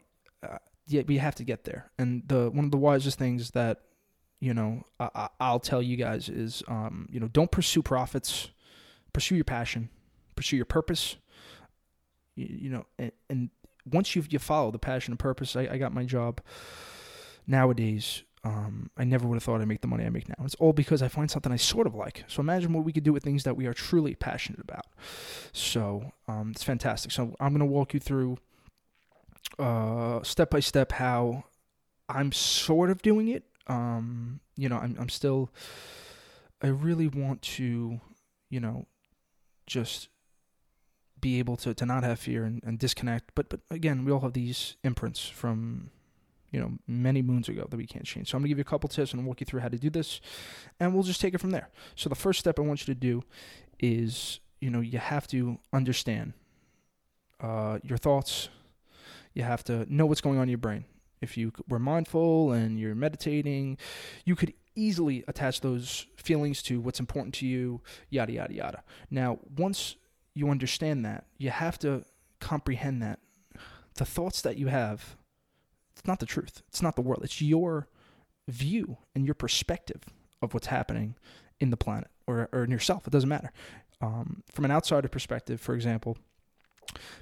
yeah, 0.87 1.03
we 1.07 1.19
have 1.19 1.35
to 1.37 1.45
get 1.45 1.65
there. 1.65 1.91
And 1.99 2.23
the 2.27 2.51
one 2.51 2.65
of 2.65 2.71
the 2.71 2.77
wisest 2.77 3.19
things 3.19 3.51
that 3.51 3.83
you 4.41 4.55
know 4.55 4.85
I, 5.01 5.29
will 5.41 5.61
tell 5.61 5.83
you 5.83 5.97
guys 5.97 6.29
is, 6.29 6.63
um, 6.69 7.09
you 7.11 7.21
know, 7.21 7.29
don't 7.29 7.51
pursue 7.51 7.83
profits. 7.83 8.49
Pursue 9.13 9.35
your 9.35 9.45
passion. 9.45 9.89
Pursue 10.35 10.57
your 10.57 10.67
purpose. 10.67 11.17
You, 12.35 12.47
you 12.51 12.71
know, 12.71 12.87
and, 12.99 13.13
and 13.31 13.51
once 13.91 14.15
you 14.15 14.25
you 14.29 14.39
follow 14.39 14.71
the 14.71 14.79
passion 14.79 15.13
and 15.13 15.19
purpose, 15.19 15.57
I, 15.57 15.63
I 15.73 15.79
got 15.79 15.93
my 15.93 16.05
job. 16.05 16.41
Nowadays, 17.47 18.25
um, 18.47 18.91
I 18.97 19.05
never 19.05 19.27
would 19.27 19.37
have 19.37 19.43
thought 19.43 19.61
I'd 19.61 19.69
make 19.69 19.81
the 19.81 19.89
money 19.89 20.05
I 20.05 20.11
make 20.11 20.29
now. 20.29 20.45
It's 20.45 20.55
all 20.57 20.73
because 20.73 21.03
I 21.03 21.09
find 21.09 21.31
something 21.31 21.51
I 21.51 21.57
sort 21.57 21.87
of 21.87 21.95
like. 21.95 22.25
So 22.29 22.41
imagine 22.41 22.73
what 22.73 22.85
we 22.85 22.93
could 22.93 23.03
do 23.03 23.13
with 23.13 23.25
things 23.25 23.45
that 23.45 23.57
we 23.57 23.67
are 23.67 23.75
truly 23.75 24.15
passionate 24.15 24.61
about. 24.61 24.87
So 25.53 26.13
um, 26.29 26.51
it's 26.53 26.63
fantastic. 26.63 27.11
So 27.11 27.35
I'm 27.41 27.51
going 27.51 27.61
to 27.61 27.67
walk 27.67 27.93
you 27.95 28.01
through 28.01 28.39
uh, 29.59 30.23
step 30.23 30.51
by 30.51 30.61
step 30.61 30.93
how 30.93 31.45
I'm 32.09 32.33
sort 32.33 32.91
of 32.91 33.03
doing 33.03 33.29
it. 33.29 33.45
Um, 33.67 34.41
you 34.57 34.69
know, 34.69 34.77
I'm, 34.77 34.97
I'm 34.99 35.09
still. 35.09 35.51
I 36.63 36.69
really 36.69 37.09
want 37.09 37.43
to, 37.43 38.01
you 38.49 38.61
know, 38.61 38.87
just 39.67 40.09
be 41.21 41.39
able 41.39 41.57
to, 41.59 41.75
to 41.75 41.85
not 41.85 42.03
have 42.03 42.19
fear 42.19 42.45
and, 42.45 42.63
and 42.65 42.79
disconnect. 42.79 43.33
But 43.35 43.49
but 43.49 43.61
again, 43.71 44.05
we 44.05 44.13
all 44.13 44.21
have 44.21 44.33
these 44.33 44.77
imprints 44.85 45.27
from 45.27 45.91
you 46.51 46.61
know 46.61 46.73
many 46.87 47.23
moons 47.23 47.49
ago 47.49 47.67
that 47.69 47.77
we 47.77 47.87
can't 47.87 48.05
change. 48.05 48.31
So 48.31 48.37
I'm 48.37 48.43
gonna 48.43 48.49
give 48.49 48.59
you 48.59 48.63
a 48.63 48.65
couple 48.65 48.89
tips 48.89 49.13
and 49.13 49.27
walk 49.27 49.41
you 49.41 49.47
through 49.47 49.61
how 49.61 49.69
to 49.69 49.79
do 49.79 49.91
this, 49.91 50.21
and 50.79 50.95
we'll 50.95 51.03
just 51.03 51.21
take 51.21 51.35
it 51.35 51.41
from 51.41 51.51
there. 51.51 51.69
So 51.95 52.09
the 52.09 52.15
first 52.15 52.41
step 52.41 52.59
I 52.59 52.63
want 52.63 52.87
you 52.87 52.95
to 52.95 52.99
do 52.99 53.23
is 53.79 54.41
you 54.61 54.71
know 54.71 54.81
you 54.81 54.99
have 54.99 55.27
to 55.29 55.59
understand 55.73 56.33
uh, 57.41 57.79
your 57.83 57.99
thoughts. 57.99 58.49
You 59.37 59.43
have 59.43 59.63
to 59.65 59.85
know 59.95 60.07
what's 60.07 60.23
going 60.23 60.39
on 60.39 60.45
in 60.45 60.49
your 60.49 60.59
brain. 60.59 60.87
If 61.21 61.37
you 61.37 61.53
were 61.69 61.79
mindful 61.79 62.53
and 62.53 62.81
you're 62.81 62.95
meditating, 62.95 63.77
you 64.25 64.35
could 64.35 64.55
easily 64.75 65.25
attach 65.29 65.61
those 65.61 66.07
feelings 66.17 66.63
to 66.63 66.81
what's 66.81 67.01
important 67.01 67.35
to 67.35 67.47
you, 67.47 67.83
yada, 68.09 68.33
yada, 68.33 68.55
yada. 68.55 68.83
Now, 69.11 69.39
once 69.55 69.97
you 70.33 70.49
understand 70.49 71.05
that, 71.05 71.27
you 71.37 71.51
have 71.51 71.79
to 71.81 72.07
comprehend 72.41 73.03
that 73.03 73.19
the 73.97 74.07
thoughts 74.07 74.41
that 74.41 74.57
you 74.57 74.69
have, 74.69 75.17
it's 75.93 76.07
not 76.07 76.19
the 76.19 76.27
truth. 76.27 76.63
It's 76.69 76.81
not 76.81 76.97
the 76.97 77.03
world. 77.03 77.21
It's 77.23 77.43
your 77.43 77.89
view 78.49 78.97
and 79.15 79.27
your 79.27 79.35
perspective 79.35 80.03
of 80.41 80.55
what's 80.55 80.69
happening 80.69 81.15
in 81.61 81.69
the 81.69 81.77
planet 81.77 82.09
or, 82.27 82.49
or 82.53 82.65
in 82.65 82.71
yourself. 82.71 83.07
It 83.07 83.11
doesn't 83.11 83.29
matter. 83.29 83.53
Um, 84.01 84.43
from 84.51 84.65
an 84.65 84.71
outsider 84.71 85.09
perspective, 85.09 85.61
for 85.61 85.75
example, 85.75 86.17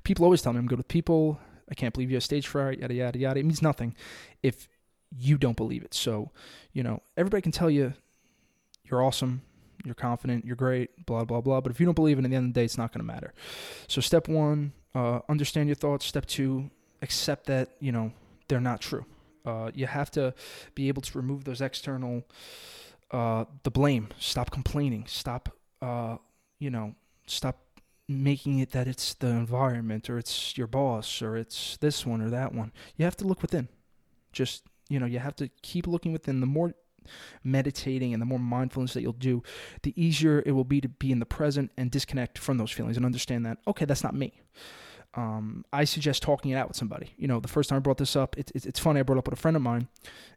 people 0.04 0.24
always 0.24 0.42
tell 0.42 0.52
me 0.52 0.60
I'm 0.60 0.68
good 0.68 0.78
with 0.78 0.86
people. 0.86 1.40
I 1.70 1.74
can't 1.74 1.94
believe 1.94 2.10
you 2.10 2.16
have 2.16 2.24
stage 2.24 2.46
fright, 2.46 2.80
yada, 2.80 2.94
yada, 2.94 3.18
yada. 3.18 3.40
It 3.40 3.44
means 3.44 3.62
nothing 3.62 3.94
if 4.42 4.68
you 5.16 5.38
don't 5.38 5.56
believe 5.56 5.82
it. 5.82 5.94
So, 5.94 6.30
you 6.72 6.82
know, 6.82 7.00
everybody 7.16 7.40
can 7.42 7.52
tell 7.52 7.70
you 7.70 7.94
you're 8.84 9.02
awesome, 9.02 9.42
you're 9.84 9.94
confident, 9.94 10.44
you're 10.44 10.56
great, 10.56 11.06
blah, 11.06 11.24
blah, 11.24 11.40
blah. 11.40 11.60
But 11.60 11.72
if 11.72 11.80
you 11.80 11.86
don't 11.86 11.94
believe 11.94 12.18
it, 12.18 12.24
at 12.24 12.30
the 12.30 12.36
end 12.36 12.48
of 12.48 12.54
the 12.54 12.60
day, 12.60 12.64
it's 12.64 12.78
not 12.78 12.92
going 12.92 13.00
to 13.00 13.12
matter. 13.12 13.32
So, 13.88 14.00
step 14.00 14.28
one, 14.28 14.72
uh, 14.94 15.20
understand 15.28 15.68
your 15.68 15.76
thoughts. 15.76 16.04
Step 16.04 16.26
two, 16.26 16.70
accept 17.02 17.46
that, 17.46 17.70
you 17.80 17.92
know, 17.92 18.12
they're 18.48 18.60
not 18.60 18.80
true. 18.80 19.06
Uh, 19.44 19.70
you 19.74 19.86
have 19.86 20.10
to 20.12 20.34
be 20.74 20.88
able 20.88 21.02
to 21.02 21.18
remove 21.18 21.44
those 21.44 21.60
external, 21.60 22.24
uh, 23.10 23.44
the 23.62 23.70
blame. 23.70 24.08
Stop 24.18 24.50
complaining. 24.50 25.04
Stop, 25.06 25.50
uh, 25.82 26.16
you 26.58 26.70
know, 26.70 26.94
stop 27.26 27.63
making 28.08 28.58
it 28.58 28.72
that 28.72 28.86
it's 28.86 29.14
the 29.14 29.28
environment 29.28 30.10
or 30.10 30.18
it's 30.18 30.56
your 30.56 30.66
boss 30.66 31.22
or 31.22 31.36
it's 31.36 31.76
this 31.78 32.04
one 32.04 32.20
or 32.20 32.30
that 32.30 32.52
one. 32.52 32.72
You 32.96 33.04
have 33.04 33.16
to 33.18 33.26
look 33.26 33.42
within. 33.42 33.68
Just 34.32 34.64
you 34.88 35.00
know, 35.00 35.06
you 35.06 35.18
have 35.18 35.36
to 35.36 35.48
keep 35.62 35.86
looking 35.86 36.12
within. 36.12 36.40
The 36.40 36.46
more 36.46 36.74
meditating 37.42 38.12
and 38.12 38.20
the 38.20 38.26
more 38.26 38.38
mindfulness 38.38 38.94
that 38.94 39.02
you'll 39.02 39.12
do, 39.12 39.42
the 39.82 39.92
easier 40.00 40.42
it 40.46 40.52
will 40.52 40.64
be 40.64 40.80
to 40.80 40.88
be 40.88 41.12
in 41.12 41.18
the 41.18 41.26
present 41.26 41.70
and 41.76 41.90
disconnect 41.90 42.38
from 42.38 42.58
those 42.58 42.70
feelings 42.70 42.96
and 42.96 43.06
understand 43.06 43.44
that, 43.46 43.58
okay, 43.66 43.84
that's 43.84 44.02
not 44.02 44.14
me. 44.14 44.40
Um, 45.16 45.64
I 45.72 45.84
suggest 45.84 46.22
talking 46.22 46.50
it 46.50 46.56
out 46.56 46.68
with 46.68 46.76
somebody. 46.76 47.12
You 47.16 47.28
know, 47.28 47.40
the 47.40 47.48
first 47.48 47.68
time 47.68 47.76
I 47.76 47.80
brought 47.80 47.98
this 47.98 48.16
up, 48.16 48.36
it, 48.36 48.50
it, 48.54 48.66
it's 48.66 48.80
funny. 48.80 49.00
I 49.00 49.04
brought 49.04 49.16
it 49.16 49.20
up 49.20 49.28
with 49.28 49.38
a 49.38 49.40
friend 49.40 49.56
of 49.56 49.62
mine, 49.62 49.88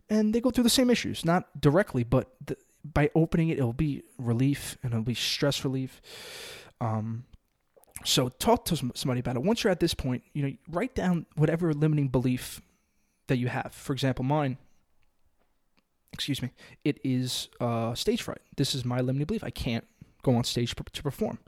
and 0.09 0.35
they 0.35 0.41
go 0.41 0.51
through 0.51 0.65
the 0.65 0.69
same 0.69 0.89
issues, 0.89 1.25
not 1.25 1.59
directly, 1.59 2.03
but 2.03 2.31
the, 2.45 2.57
by 2.83 3.09
opening 3.15 3.49
it, 3.49 3.57
it'll 3.57 3.73
be 3.73 4.03
relief 4.17 4.77
and 4.83 4.93
it'll 4.93 5.03
be 5.03 5.15
stress 5.15 5.63
relief. 5.63 6.01
Um, 6.79 7.25
so 8.03 8.29
talk 8.29 8.65
to 8.65 8.75
somebody 8.95 9.19
about 9.19 9.35
it. 9.35 9.43
Once 9.43 9.63
you're 9.63 9.71
at 9.71 9.79
this 9.79 9.93
point, 9.93 10.23
you 10.33 10.43
know, 10.43 10.53
write 10.69 10.95
down 10.95 11.25
whatever 11.35 11.73
limiting 11.73 12.07
belief 12.07 12.61
that 13.27 13.37
you 13.37 13.47
have. 13.47 13.73
For 13.73 13.93
example, 13.93 14.23
mine. 14.23 14.57
Excuse 16.13 16.41
me. 16.41 16.51
It 16.83 16.99
is 17.03 17.49
uh, 17.59 17.93
stage 17.93 18.21
fright. 18.21 18.41
This 18.55 18.73
is 18.73 18.85
my 18.85 19.01
limiting 19.01 19.25
belief. 19.25 19.43
I 19.43 19.49
can't 19.49 19.85
go 20.23 20.35
on 20.35 20.43
stage 20.43 20.75
to 20.75 21.03
perform. 21.03 21.39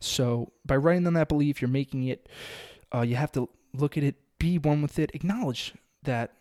So 0.00 0.52
by 0.64 0.76
writing 0.76 1.04
down 1.04 1.14
that 1.14 1.28
belief, 1.28 1.60
you're 1.60 1.68
making 1.68 2.04
it. 2.04 2.28
Uh, 2.92 3.02
you 3.02 3.16
have 3.16 3.32
to 3.32 3.48
look 3.72 3.96
at 3.96 4.02
it, 4.02 4.16
be 4.38 4.58
one 4.58 4.82
with 4.82 4.98
it, 4.98 5.10
acknowledge 5.14 5.74
that 6.02 6.32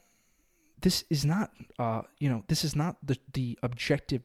this 0.81 1.03
is 1.09 1.25
not, 1.25 1.51
uh, 1.77 2.01
you 2.19 2.29
know, 2.29 2.43
this 2.47 2.63
is 2.63 2.75
not 2.75 2.95
the 3.03 3.17
the 3.33 3.59
objective, 3.61 4.23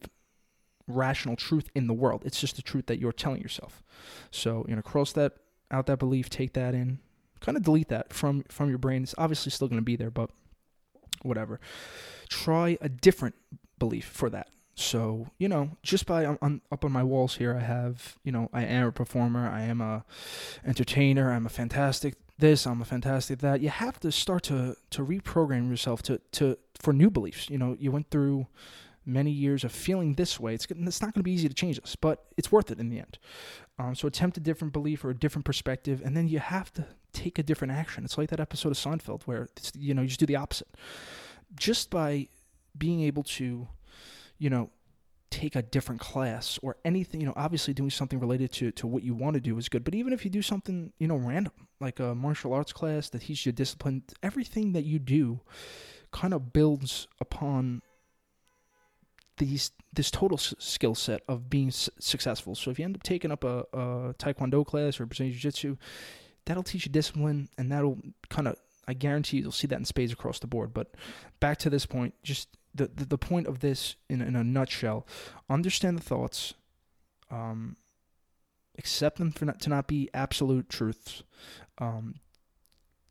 rational 0.87 1.37
truth 1.37 1.71
in 1.75 1.87
the 1.87 1.95
world. 1.95 2.23
It's 2.25 2.41
just 2.41 2.57
the 2.57 2.63
truth 2.63 2.87
that 2.87 2.99
you're 2.99 3.13
telling 3.13 3.41
yourself. 3.41 3.83
So 4.31 4.65
you 4.69 4.77
know, 4.77 4.83
cross 4.83 5.13
that 5.13 5.35
out 5.71 5.87
that 5.87 5.99
belief, 5.99 6.31
take 6.31 6.53
that 6.55 6.75
in, 6.75 6.99
kind 7.41 7.57
of 7.57 7.65
delete 7.65 7.89
that 7.89 8.13
from 8.13 8.45
from 8.49 8.69
your 8.69 8.79
brain. 8.79 9.03
It's 9.03 9.15
obviously 9.19 9.51
still 9.51 9.69
going 9.69 9.81
to 9.81 9.85
be 9.85 9.97
there, 9.97 10.11
but 10.11 10.31
whatever. 11.23 11.61
Try 12.29 12.79
a 12.81 12.89
different 12.89 13.35
belief 13.79 14.07
for 14.07 14.31
that. 14.31 14.49
So 14.75 15.29
you 15.39 15.49
know, 15.49 15.77
just 15.83 16.07
by 16.07 16.25
um, 16.25 16.39
on, 16.43 16.61
up 16.73 16.85
on 16.85 16.93
my 16.93 17.03
walls 17.03 17.37
here, 17.37 17.57
I 17.57 17.61
have 17.61 18.19
you 18.25 18.33
know, 18.33 18.49
I 18.53 18.65
am 18.65 18.89
a 18.89 18.93
performer, 18.93 19.49
I 19.49 19.63
am 19.63 19.81
a 19.81 20.05
entertainer, 20.67 21.33
I'm 21.33 21.47
a 21.47 21.51
fantastic 21.51 22.15
this, 22.39 22.67
I'm 22.67 22.83
a 22.83 22.85
fantastic 22.85 23.39
that. 23.41 23.61
You 23.61 23.69
have 23.69 24.01
to 24.01 24.11
start 24.11 24.43
to 24.45 24.77
to 24.91 25.05
reprogram 25.05 25.71
yourself 25.71 26.03
to 26.03 26.21
to 26.33 26.59
for 26.79 26.93
new 26.93 27.11
beliefs. 27.11 27.49
You 27.49 27.59
know, 27.59 27.77
you 27.79 27.93
went 27.93 28.11
through 28.11 28.47
many 29.07 29.31
years 29.31 29.65
of 29.65 29.73
feeling 29.73 30.15
this 30.15 30.41
way. 30.41 30.55
It's 30.55 30.67
it's 30.69 31.01
not 31.01 31.15
going 31.15 31.21
to 31.21 31.23
be 31.23 31.33
easy 31.33 31.49
to 31.49 31.55
change 31.55 31.81
this, 31.81 31.97
but 31.97 32.25
it's 32.37 32.51
worth 32.51 32.71
it 32.71 32.79
in 32.79 32.89
the 32.89 32.99
end. 32.99 33.19
Um, 33.79 33.95
so 33.95 34.07
attempt 34.09 34.37
a 34.37 34.41
different 34.41 34.73
belief 34.73 35.05
or 35.05 35.11
a 35.11 35.15
different 35.15 35.45
perspective, 35.45 36.03
and 36.05 36.17
then 36.17 36.29
you 36.29 36.39
have 36.39 36.73
to 36.75 36.87
take 37.13 37.39
a 37.39 37.43
different 37.43 37.73
action. 37.73 38.05
It's 38.05 38.19
like 38.19 38.31
that 38.31 38.41
episode 38.41 38.71
of 38.71 38.79
Seinfeld 38.79 39.23
where 39.25 39.49
you 39.77 39.95
know 39.95 40.03
you 40.03 40.09
just 40.09 40.21
do 40.21 40.27
the 40.27 40.37
opposite. 40.37 40.69
Just 41.57 41.91
by 41.91 42.29
being 42.77 43.03
able 43.03 43.23
to 43.23 43.69
you 44.39 44.51
know, 44.51 44.71
take 45.31 45.57
a 45.57 45.63
different 45.63 46.01
class 46.01 46.59
or 46.63 46.77
anything, 46.85 47.21
you 47.21 47.27
know, 47.27 47.33
obviously 47.37 47.75
doing 47.75 47.91
something 47.91 48.21
related 48.21 48.53
to, 48.53 48.71
to 48.73 48.87
what 48.87 49.03
you 49.03 49.15
want 49.15 49.35
to 49.35 49.41
do 49.41 49.59
is 49.59 49.69
good. 49.69 49.83
But 49.83 49.95
even 49.95 50.13
if 50.13 50.25
you 50.25 50.31
do 50.31 50.43
something, 50.43 50.93
you 50.99 51.09
know, 51.09 51.17
random, 51.17 51.53
like 51.81 51.99
a 51.99 52.15
martial 52.15 52.53
arts 52.53 52.73
class 52.73 53.09
that 53.11 53.23
teaches 53.23 53.47
you 53.47 53.53
discipline, 53.53 54.03
everything 54.23 54.73
that 54.73 54.85
you 54.85 54.99
do 54.99 55.41
kind 56.13 56.33
of 56.33 56.53
builds 56.53 57.09
upon 57.21 57.83
these 59.39 59.73
this 59.93 60.11
total 60.11 60.39
s- 60.39 60.55
skill 60.59 60.95
set 60.95 61.23
of 61.29 61.49
being 61.51 61.69
s- 61.69 61.91
successful. 61.99 62.55
So 62.55 62.71
if 62.71 62.79
you 62.79 62.85
end 62.85 62.97
up 62.97 63.03
taking 63.03 63.31
up 63.31 63.45
a, 63.45 63.65
a 63.73 64.15
taekwondo 64.19 64.67
class 64.67 65.01
or 65.01 65.07
Brazilian 65.07 65.33
jiu-jitsu, 65.33 65.77
that'll 66.45 66.63
teach 66.63 66.87
you 66.87 66.93
discipline 66.93 67.49
and 67.59 67.71
that'll 67.71 67.99
kind 68.29 68.49
of 68.49 68.57
I 68.87 68.93
guarantee 68.95 69.39
you'll 69.39 69.53
see 69.53 69.67
that 69.69 69.79
in 69.79 69.85
spades 69.85 70.13
across 70.13 70.39
the 70.39 70.47
board. 70.47 70.75
But 70.75 70.95
back 71.41 71.59
to 71.59 71.71
this 71.71 71.87
point, 71.87 72.15
just 72.23 72.49
the, 72.75 72.91
the, 72.95 73.05
the 73.05 73.19
point 73.19 73.47
of 73.47 73.61
this 73.61 73.97
in, 74.09 74.21
in 74.21 74.35
a 74.37 74.45
nutshell 74.45 75.07
understand 75.49 75.97
the 75.97 76.03
thoughts 76.03 76.55
um, 77.31 77.77
accept 78.79 79.19
them 79.19 79.31
for 79.31 79.45
not, 79.45 79.61
to 79.61 79.71
not 79.71 79.87
be 79.87 80.11
absolute 80.13 80.69
truths 80.69 81.23
um, 81.79 82.17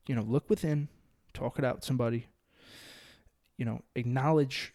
you 0.08 0.15
know 0.15 0.22
look 0.22 0.50
within 0.50 0.89
talk 1.34 1.58
it 1.58 1.65
out 1.65 1.75
with 1.75 1.86
somebody 1.86 2.27
you 3.58 3.65
know 3.65 3.82
acknowledge 3.96 4.74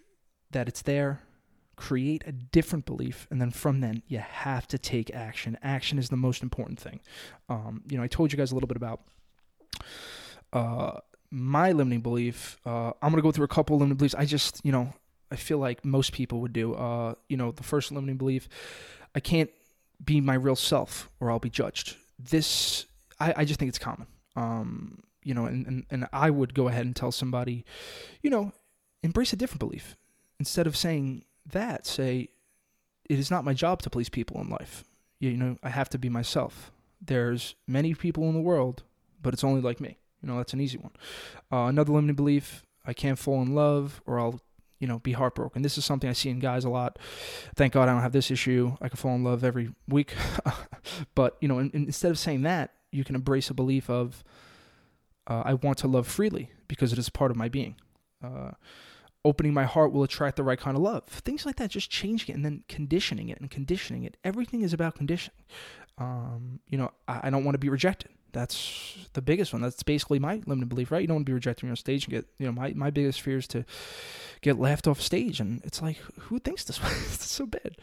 that 0.50 0.68
it's 0.68 0.82
there 0.82 1.20
create 1.78 2.22
a 2.26 2.32
different 2.32 2.84
belief 2.84 3.26
and 3.30 3.40
then 3.40 3.50
from 3.50 3.80
then 3.80 4.02
you 4.08 4.18
have 4.18 4.66
to 4.66 4.76
take 4.76 5.14
action 5.14 5.56
action 5.62 5.98
is 5.98 6.08
the 6.08 6.16
most 6.16 6.42
important 6.42 6.78
thing 6.78 6.98
um, 7.48 7.82
you 7.88 7.96
know 7.96 8.02
i 8.02 8.08
told 8.08 8.32
you 8.32 8.36
guys 8.36 8.50
a 8.50 8.54
little 8.54 8.66
bit 8.66 8.76
about 8.76 9.00
uh, 10.52 10.98
my 11.30 11.72
limiting 11.72 12.00
belief, 12.00 12.58
uh, 12.64 12.92
I'm 13.02 13.10
gonna 13.10 13.22
go 13.22 13.32
through 13.32 13.44
a 13.44 13.48
couple 13.48 13.76
of 13.76 13.80
limiting 13.80 13.98
beliefs. 13.98 14.14
I 14.14 14.24
just, 14.24 14.60
you 14.64 14.72
know, 14.72 14.92
I 15.30 15.36
feel 15.36 15.58
like 15.58 15.84
most 15.84 16.12
people 16.12 16.40
would 16.40 16.52
do. 16.52 16.74
Uh, 16.74 17.14
you 17.28 17.36
know, 17.36 17.52
the 17.52 17.62
first 17.62 17.92
limiting 17.92 18.16
belief, 18.16 18.48
I 19.14 19.20
can't 19.20 19.50
be 20.02 20.20
my 20.20 20.34
real 20.34 20.56
self 20.56 21.10
or 21.20 21.30
I'll 21.30 21.38
be 21.38 21.50
judged. 21.50 21.96
This, 22.18 22.86
I, 23.20 23.34
I 23.38 23.44
just 23.44 23.60
think 23.60 23.68
it's 23.68 23.78
common. 23.78 24.06
Um, 24.36 25.02
you 25.22 25.34
know, 25.34 25.44
and, 25.44 25.66
and, 25.66 25.86
and 25.90 26.08
I 26.12 26.30
would 26.30 26.54
go 26.54 26.68
ahead 26.68 26.86
and 26.86 26.96
tell 26.96 27.12
somebody, 27.12 27.64
you 28.22 28.30
know, 28.30 28.52
embrace 29.02 29.32
a 29.32 29.36
different 29.36 29.60
belief. 29.60 29.96
Instead 30.40 30.66
of 30.66 30.76
saying 30.76 31.24
that, 31.52 31.86
say, 31.86 32.28
it 33.08 33.18
is 33.18 33.30
not 33.30 33.44
my 33.44 33.54
job 33.54 33.82
to 33.82 33.90
please 33.90 34.08
people 34.08 34.40
in 34.40 34.48
life. 34.48 34.84
You 35.20 35.36
know, 35.36 35.56
I 35.62 35.70
have 35.70 35.88
to 35.90 35.98
be 35.98 36.08
myself. 36.08 36.70
There's 37.00 37.54
many 37.66 37.94
people 37.94 38.24
in 38.24 38.34
the 38.34 38.40
world, 38.40 38.82
but 39.22 39.34
it's 39.34 39.44
only 39.44 39.60
like 39.60 39.80
me. 39.80 39.98
You 40.22 40.28
know, 40.28 40.36
that's 40.36 40.52
an 40.52 40.60
easy 40.60 40.78
one. 40.78 40.92
Uh, 41.50 41.68
another 41.68 41.92
limiting 41.92 42.16
belief: 42.16 42.64
I 42.86 42.92
can't 42.92 43.18
fall 43.18 43.40
in 43.42 43.54
love, 43.54 44.02
or 44.06 44.18
I'll, 44.18 44.40
you 44.78 44.86
know, 44.86 44.98
be 44.98 45.12
heartbroken. 45.12 45.62
This 45.62 45.78
is 45.78 45.84
something 45.84 46.10
I 46.10 46.12
see 46.12 46.30
in 46.30 46.38
guys 46.38 46.64
a 46.64 46.68
lot. 46.68 46.98
Thank 47.54 47.72
God 47.72 47.88
I 47.88 47.92
don't 47.92 48.02
have 48.02 48.12
this 48.12 48.30
issue. 48.30 48.76
I 48.80 48.88
can 48.88 48.96
fall 48.96 49.14
in 49.14 49.24
love 49.24 49.44
every 49.44 49.70
week. 49.88 50.14
but 51.14 51.36
you 51.40 51.48
know, 51.48 51.58
in, 51.58 51.70
in, 51.70 51.84
instead 51.86 52.10
of 52.10 52.18
saying 52.18 52.42
that, 52.42 52.72
you 52.90 53.04
can 53.04 53.14
embrace 53.14 53.50
a 53.50 53.54
belief 53.54 53.88
of, 53.88 54.24
uh, 55.26 55.42
I 55.44 55.54
want 55.54 55.78
to 55.78 55.88
love 55.88 56.06
freely 56.06 56.50
because 56.66 56.92
it 56.92 56.98
is 56.98 57.08
part 57.08 57.30
of 57.30 57.36
my 57.36 57.48
being. 57.48 57.76
Uh, 58.22 58.52
opening 59.24 59.52
my 59.52 59.64
heart 59.64 59.92
will 59.92 60.02
attract 60.02 60.36
the 60.36 60.42
right 60.42 60.58
kind 60.58 60.76
of 60.76 60.82
love. 60.82 61.04
Things 61.04 61.44
like 61.44 61.56
that, 61.56 61.70
just 61.70 61.90
changing 61.90 62.32
it 62.32 62.36
and 62.36 62.44
then 62.44 62.64
conditioning 62.68 63.28
it 63.28 63.40
and 63.40 63.50
conditioning 63.50 64.04
it. 64.04 64.16
Everything 64.24 64.62
is 64.62 64.72
about 64.72 64.94
conditioning. 64.94 65.40
Um, 65.98 66.60
you 66.68 66.78
know, 66.78 66.92
I, 67.06 67.20
I 67.24 67.30
don't 67.30 67.44
want 67.44 67.54
to 67.54 67.58
be 67.58 67.68
rejected. 67.68 68.10
That's 68.32 69.08
the 69.14 69.22
biggest 69.22 69.52
one. 69.52 69.62
That's 69.62 69.82
basically 69.82 70.18
my 70.18 70.42
limited 70.46 70.68
belief, 70.68 70.92
right? 70.92 71.00
You 71.00 71.08
don't 71.08 71.16
want 71.16 71.26
to 71.26 71.30
be 71.30 71.34
rejected 71.34 71.68
on 71.68 71.76
stage 71.76 72.04
and 72.04 72.12
get, 72.12 72.26
you 72.38 72.46
know, 72.46 72.52
my, 72.52 72.72
my 72.74 72.90
biggest 72.90 73.20
fear 73.20 73.38
is 73.38 73.48
to 73.48 73.64
get 74.42 74.58
laughed 74.58 74.86
off 74.86 75.00
stage. 75.00 75.40
And 75.40 75.62
it's 75.64 75.80
like, 75.82 75.96
who 76.18 76.38
thinks 76.38 76.64
this 76.64 76.82
way? 76.82 76.90
it's 76.92 77.30
so 77.30 77.46
bad. 77.46 77.76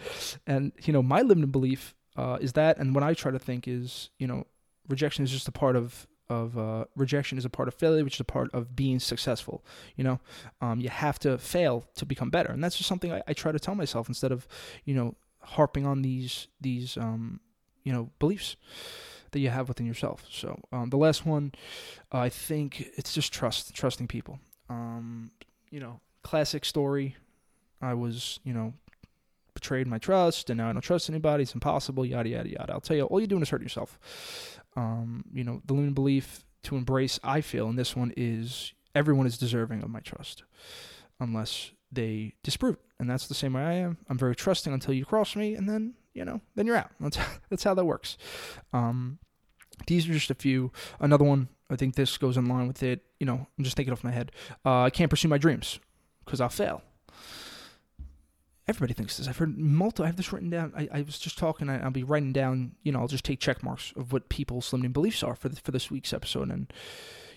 And, 0.46 0.72
you 0.84 0.94
know, 0.94 1.02
my 1.02 1.22
limited 1.22 1.52
belief 1.52 1.96
uh, 2.16 2.38
is 2.40 2.54
that. 2.54 2.78
And 2.78 2.94
what 2.94 3.04
I 3.04 3.14
try 3.14 3.32
to 3.32 3.40
think 3.40 3.68
is, 3.68 4.12
you 4.20 4.28
know, 4.28 4.46
rejection 4.88 5.24
is 5.24 5.32
just 5.32 5.48
a 5.48 5.52
part 5.52 5.76
of 5.76 6.08
of 6.30 6.58
uh, 6.58 6.86
rejection 6.96 7.38
is 7.38 7.46
a 7.46 7.50
part 7.50 7.68
of 7.68 7.74
failure, 7.74 8.04
which 8.04 8.16
is 8.16 8.20
a 8.20 8.26
part 8.26 8.50
of 8.54 8.76
being 8.76 9.00
successful. 9.00 9.64
You 9.96 10.04
know, 10.04 10.20
um, 10.62 10.80
you 10.80 10.90
have 10.90 11.20
to 11.20 11.38
fail 11.38 11.86
to 11.96 12.06
become 12.06 12.30
better, 12.30 12.52
and 12.52 12.64
that's 12.64 12.78
just 12.78 12.90
something 12.90 13.12
I, 13.12 13.22
I, 13.28 13.34
try 13.34 13.52
to 13.52 13.60
tell 13.60 13.76
myself 13.76 14.08
instead 14.08 14.32
of, 14.32 14.48
you 14.86 14.96
know, 14.96 15.16
harping 15.42 15.86
on 15.86 16.02
these 16.02 16.48
these 16.60 16.98
um, 16.98 17.40
you 17.84 17.94
know 17.94 18.10
beliefs 18.20 18.56
that 19.32 19.40
you 19.40 19.50
have 19.50 19.68
within 19.68 19.86
yourself. 19.86 20.26
So 20.32 20.60
um, 20.72 20.90
the 20.90 20.98
last 20.98 21.26
one, 21.26 21.52
uh, 22.14 22.20
I 22.20 22.30
think 22.30 22.90
it's 22.96 23.14
just 23.14 23.34
trust, 23.34 23.76
trusting 23.76 24.08
people. 24.08 24.40
Um, 24.70 25.32
you 25.70 25.80
know, 25.80 26.00
classic 26.24 26.64
story. 26.64 27.18
I 27.82 27.94
was, 27.94 28.40
you 28.46 28.54
know, 28.54 28.74
betrayed 29.54 29.88
my 29.88 29.98
trust, 29.98 30.50
and 30.50 30.58
now 30.58 30.70
I 30.70 30.74
don't 30.74 30.82
trust 30.82 31.10
anybody. 31.10 31.44
It's 31.44 31.54
impossible. 31.54 32.06
Yada 32.06 32.30
yada 32.30 32.50
yada. 32.50 32.74
I'll 32.74 32.82
tell 32.82 32.96
you, 32.96 33.04
all 33.04 33.20
you're 33.20 33.28
doing 33.28 33.42
is 33.42 33.50
hurting 33.50 33.66
yourself. 33.66 34.00
Um, 34.76 35.26
you 35.34 35.44
know, 35.44 35.62
the 35.66 35.74
limiting 35.74 35.94
belief 35.94 36.46
to 36.64 36.76
embrace. 36.76 37.20
I 37.24 37.42
feel, 37.42 37.68
and 37.68 37.78
this 37.78 37.96
one 37.96 38.14
is 38.18 38.74
everyone 38.94 39.28
is 39.28 39.38
deserving 39.38 39.84
of 39.84 39.90
my 39.90 40.00
trust, 40.00 40.44
unless 41.20 41.72
they 41.92 42.36
disprove 42.44 42.76
it. 42.76 42.82
And 43.00 43.10
that's 43.10 43.28
the 43.28 43.34
same 43.34 43.54
way 43.54 43.62
I 43.62 43.74
am. 43.74 43.98
I'm 44.10 44.18
very 44.18 44.36
trusting 44.36 44.74
until 44.74 44.94
you 44.94 45.06
cross 45.06 45.36
me, 45.36 45.56
and 45.56 45.68
then 45.70 45.96
you 46.14 46.24
know, 46.24 46.42
then 46.56 46.66
you're 46.66 46.78
out. 46.78 46.92
That's 47.00 47.20
that's 47.50 47.64
how 47.64 47.74
that 47.74 47.86
works. 47.86 48.18
Um, 48.74 49.20
these 49.88 50.10
are 50.10 50.14
just 50.14 50.32
a 50.32 50.36
few. 50.36 50.72
Another 51.00 51.26
one, 51.26 51.50
I 51.70 51.76
think 51.76 51.96
this 51.96 52.18
goes 52.18 52.38
in 52.38 52.48
line 52.48 52.68
with 52.68 52.82
it. 52.82 53.02
You 53.20 53.26
know, 53.26 53.48
I'm 53.58 53.64
just 53.64 53.76
thinking 53.76 53.92
off 53.92 54.04
my 54.04 54.12
head. 54.12 54.32
Uh, 54.66 54.84
I 54.84 54.90
can't 54.90 55.10
pursue 55.10 55.28
my 55.28 55.38
dreams 55.38 55.80
because 56.24 56.40
I'll 56.40 56.50
fail. 56.50 56.82
Everybody 58.68 58.94
thinks 58.94 59.18
this. 59.18 59.28
I've 59.28 59.38
heard 59.38 59.58
multiple. 59.58 60.06
I 60.06 60.08
have 60.08 60.16
this 60.16 60.34
written 60.34 60.50
down. 60.50 60.74
I, 60.76 60.90
I 60.92 61.02
was 61.04 61.20
just 61.20 61.38
talking. 61.38 61.70
I, 61.70 61.84
will 61.84 61.92
be 61.92 62.04
writing 62.04 62.34
down. 62.34 62.72
You 62.82 62.92
know, 62.92 63.00
I'll 63.00 63.08
just 63.08 63.24
take 63.26 63.40
check 63.40 63.62
marks 63.64 63.94
of 63.96 64.12
what 64.12 64.30
people's 64.30 64.72
limiting 64.74 64.92
beliefs 64.92 65.22
are 65.22 65.36
for 65.36 65.50
the, 65.50 65.56
for 65.58 65.72
this 65.72 65.92
week's 65.92 66.14
episode, 66.14 66.50
and 66.50 66.74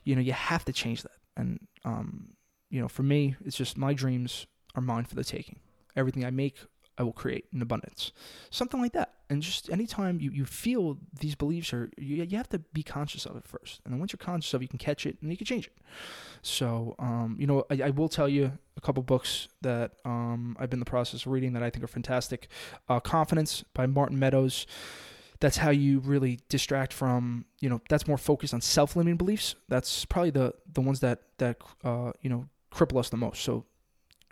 you 0.04 0.14
know, 0.14 0.22
you 0.22 0.32
have 0.32 0.64
to 0.64 0.72
change 0.72 1.02
that. 1.02 1.12
And 1.36 1.66
um, 1.84 2.28
you 2.70 2.80
know, 2.80 2.88
for 2.88 3.02
me, 3.02 3.36
it's 3.44 3.56
just 3.56 3.76
my 3.76 3.92
dreams 3.92 4.46
are 4.74 4.80
mine 4.80 5.04
for 5.04 5.16
the 5.16 5.24
taking. 5.24 5.60
Everything 5.96 6.24
I 6.24 6.30
make, 6.30 6.56
I 6.98 7.04
will 7.04 7.12
create 7.12 7.46
in 7.52 7.62
abundance. 7.62 8.12
Something 8.50 8.80
like 8.82 8.92
that. 8.92 9.14
And 9.30 9.40
just 9.40 9.70
anytime 9.70 10.20
you, 10.20 10.30
you 10.32 10.44
feel 10.44 10.98
these 11.20 11.34
beliefs 11.34 11.72
are, 11.72 11.90
you, 11.96 12.24
you 12.24 12.36
have 12.36 12.48
to 12.48 12.58
be 12.58 12.82
conscious 12.82 13.24
of 13.24 13.36
it 13.36 13.44
first. 13.44 13.80
And 13.84 13.92
then 13.92 14.00
once 14.00 14.12
you're 14.12 14.18
conscious 14.18 14.52
of 14.52 14.60
it, 14.60 14.64
you 14.64 14.68
can 14.68 14.78
catch 14.78 15.06
it 15.06 15.16
and 15.22 15.30
you 15.30 15.36
can 15.36 15.46
change 15.46 15.66
it. 15.66 15.74
So, 16.42 16.96
um, 16.98 17.36
you 17.38 17.46
know, 17.46 17.64
I, 17.70 17.82
I 17.84 17.90
will 17.90 18.08
tell 18.08 18.28
you 18.28 18.52
a 18.76 18.80
couple 18.80 19.02
books 19.02 19.48
that 19.62 19.92
um, 20.04 20.56
I've 20.58 20.70
been 20.70 20.78
in 20.78 20.84
the 20.84 20.90
process 20.90 21.24
of 21.24 21.32
reading 21.32 21.52
that 21.52 21.62
I 21.62 21.70
think 21.70 21.84
are 21.84 21.88
fantastic. 21.88 22.48
Uh, 22.88 23.00
Confidence 23.00 23.64
by 23.74 23.86
Martin 23.86 24.18
Meadows. 24.18 24.66
That's 25.40 25.58
how 25.58 25.70
you 25.70 26.00
really 26.00 26.40
distract 26.48 26.92
from, 26.92 27.44
you 27.60 27.68
know, 27.68 27.80
that's 27.88 28.08
more 28.08 28.18
focused 28.18 28.54
on 28.54 28.60
self-limiting 28.60 29.18
beliefs. 29.18 29.54
That's 29.68 30.04
probably 30.04 30.30
the 30.30 30.54
the 30.72 30.80
ones 30.80 30.98
that 30.98 31.20
that 31.38 31.58
uh, 31.84 32.10
you 32.22 32.30
know 32.30 32.48
cripple 32.72 32.98
us 32.98 33.08
the 33.10 33.18
most. 33.18 33.42
So, 33.42 33.64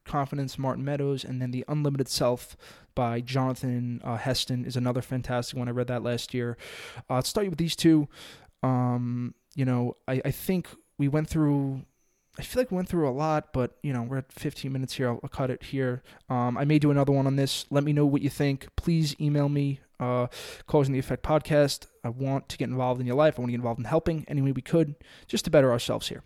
Confidence, 0.06 0.58
Martin 0.58 0.84
Meadows, 0.84 1.24
and 1.24 1.40
then 1.40 1.50
The 1.50 1.64
Unlimited 1.68 2.08
Self 2.08 2.56
by 2.94 3.20
Jonathan 3.20 4.00
uh, 4.02 4.16
Heston 4.16 4.64
is 4.64 4.76
another 4.76 5.02
fantastic 5.02 5.58
one. 5.58 5.68
I 5.68 5.72
read 5.72 5.88
that 5.88 6.02
last 6.02 6.32
year. 6.32 6.56
Uh, 7.10 7.20
start 7.22 7.44
you 7.44 7.50
with 7.50 7.58
these 7.58 7.76
two. 7.76 8.08
Um, 8.62 9.34
you 9.54 9.64
know, 9.64 9.94
I, 10.08 10.22
I 10.24 10.30
think 10.30 10.68
we 10.98 11.08
went 11.08 11.28
through 11.28 11.82
I 12.38 12.42
feel 12.42 12.60
like 12.60 12.70
we 12.70 12.76
went 12.76 12.88
through 12.88 13.08
a 13.08 13.10
lot, 13.10 13.52
but 13.52 13.78
you 13.82 13.92
know 13.92 14.02
we're 14.02 14.18
at 14.18 14.32
15 14.32 14.70
minutes 14.70 14.94
here. 14.94 15.08
I'll, 15.08 15.20
I'll 15.22 15.28
cut 15.28 15.50
it 15.50 15.62
here. 15.62 16.02
Um, 16.28 16.58
I 16.58 16.64
may 16.64 16.78
do 16.78 16.90
another 16.90 17.12
one 17.12 17.26
on 17.26 17.36
this. 17.36 17.64
Let 17.70 17.84
me 17.84 17.92
know 17.92 18.04
what 18.04 18.22
you 18.22 18.30
think. 18.30 18.68
Please 18.76 19.16
email 19.20 19.48
me. 19.48 19.80
Uh, 19.98 20.26
causing 20.66 20.92
the 20.92 20.98
effect 20.98 21.22
podcast. 21.22 21.86
I 22.04 22.10
want 22.10 22.50
to 22.50 22.58
get 22.58 22.68
involved 22.68 23.00
in 23.00 23.06
your 23.06 23.16
life. 23.16 23.38
I 23.38 23.40
want 23.40 23.48
to 23.48 23.52
get 23.52 23.60
involved 23.60 23.78
in 23.78 23.86
helping 23.86 24.26
any 24.28 24.42
way 24.42 24.52
we 24.52 24.60
could, 24.60 24.94
just 25.26 25.46
to 25.46 25.50
better 25.50 25.72
ourselves 25.72 26.08
here. 26.08 26.22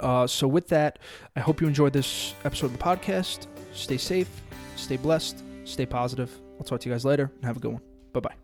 Uh, 0.00 0.26
so 0.26 0.48
with 0.48 0.68
that, 0.68 0.98
I 1.36 1.40
hope 1.40 1.60
you 1.60 1.66
enjoyed 1.66 1.92
this 1.92 2.34
episode 2.44 2.66
of 2.66 2.72
the 2.72 2.78
podcast. 2.78 3.46
Stay 3.72 3.96
safe, 3.96 4.28
stay 4.76 4.96
blessed, 4.96 5.42
stay 5.64 5.86
positive. 5.86 6.30
I'll 6.58 6.64
talk 6.64 6.80
to 6.80 6.88
you 6.88 6.94
guys 6.94 7.04
later, 7.04 7.30
and 7.36 7.44
have 7.44 7.56
a 7.56 7.60
good 7.60 7.72
one. 7.72 8.41